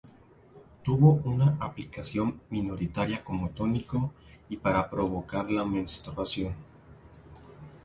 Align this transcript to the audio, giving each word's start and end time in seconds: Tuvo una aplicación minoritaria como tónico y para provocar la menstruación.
Tuvo 0.81 1.21
una 1.25 1.57
aplicación 1.59 2.41
minoritaria 2.49 3.23
como 3.23 3.51
tónico 3.51 4.11
y 4.49 4.57
para 4.57 4.89
provocar 4.89 5.51
la 5.51 5.63
menstruación. 5.63 6.55